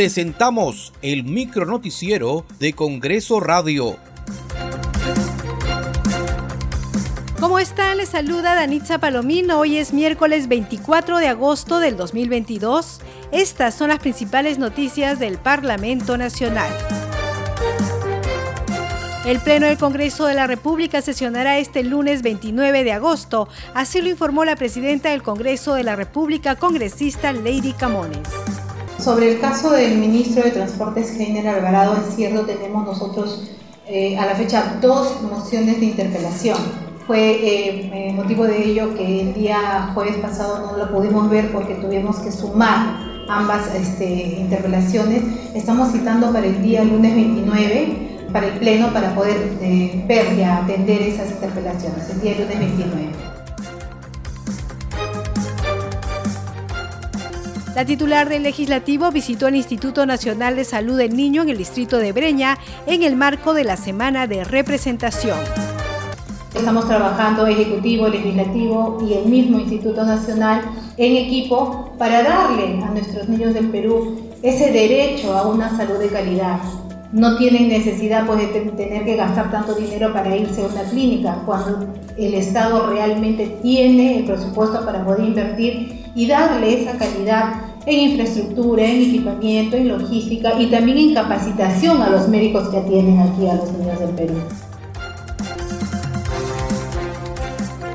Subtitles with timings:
[0.00, 3.98] presentamos el micro noticiero de Congreso Radio.
[7.38, 7.98] ¿Cómo están?
[7.98, 9.58] Les saluda Danitza Palomino.
[9.58, 13.02] Hoy es miércoles 24 de agosto del 2022.
[13.30, 16.72] Estas son las principales noticias del Parlamento Nacional.
[19.26, 24.08] El Pleno del Congreso de la República sesionará este lunes 29 de agosto, así lo
[24.08, 28.26] informó la presidenta del Congreso de la República, congresista Lady Camones.
[29.02, 33.50] Sobre el caso del ministro de Transportes, Heiner Alvarado, es cierto, tenemos nosotros
[33.86, 36.58] eh, a la fecha dos mociones de interpelación.
[37.06, 41.50] Fue eh, eh, motivo de ello que el día jueves pasado no lo pudimos ver
[41.50, 45.22] porque tuvimos que sumar ambas este, interpelaciones.
[45.54, 49.38] Estamos citando para el día lunes 29 para el Pleno para poder
[50.06, 53.29] ver y atender esas interpelaciones, el día lunes 29.
[57.74, 61.98] La titular del legislativo visitó el Instituto Nacional de Salud del Niño en el distrito
[61.98, 65.38] de Breña en el marco de la semana de representación.
[66.52, 70.62] Estamos trabajando ejecutivo, legislativo y el mismo Instituto Nacional
[70.96, 76.08] en equipo para darle a nuestros niños del Perú ese derecho a una salud de
[76.08, 76.58] calidad,
[77.12, 81.42] no tienen necesidad pues, de tener que gastar tanto dinero para irse a una clínica,
[81.44, 87.54] cuando el Estado realmente tiene el presupuesto para poder invertir y darle esa calidad
[87.86, 93.18] en infraestructura, en equipamiento, en logística y también en capacitación a los médicos que atienden
[93.20, 94.34] aquí a los niños del Perú.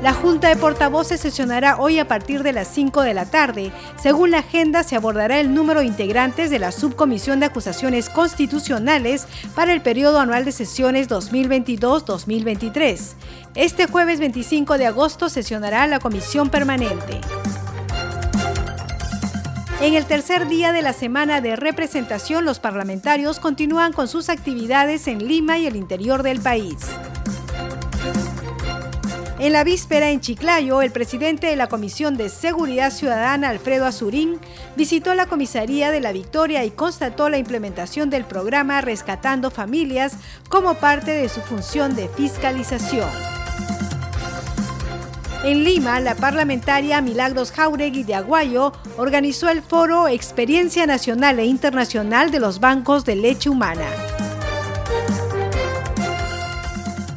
[0.02, 3.72] La Junta de Portavoces sesionará hoy a partir de las 5 de la tarde.
[3.96, 9.26] Según la agenda, se abordará el número de integrantes de la Subcomisión de Acusaciones Constitucionales
[9.54, 13.14] para el periodo anual de sesiones 2022-2023.
[13.54, 17.20] Este jueves 25 de agosto sesionará la Comisión Permanente.
[19.80, 25.08] En el tercer día de la semana de representación, los parlamentarios continúan con sus actividades
[25.08, 26.76] en Lima y el interior del país.
[29.38, 34.40] En la víspera en Chiclayo, el presidente de la Comisión de Seguridad Ciudadana, Alfredo Azurín,
[34.76, 40.14] visitó la comisaría de la Victoria y constató la implementación del programa Rescatando Familias
[40.48, 43.10] como parte de su función de fiscalización.
[45.44, 52.30] En Lima, la parlamentaria Milagros Jauregui de Aguayo organizó el foro Experiencia Nacional e Internacional
[52.30, 53.86] de los Bancos de Leche Humana.